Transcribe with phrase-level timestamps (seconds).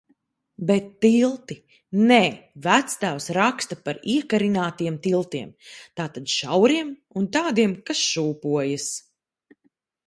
[0.69, 1.57] Bet tilti.
[2.11, 2.17] Nē,
[2.67, 5.53] vectēvs raksta par iekarinātiem tiltiem.
[6.01, 6.91] Tātad šauriem
[7.23, 8.91] un tādiem, kas šūpojas.